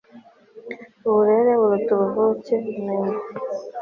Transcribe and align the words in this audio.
uburere 1.07 1.51
buruta 1.59 1.89
ubuvuke 1.95 2.53
bimenye 2.63 3.15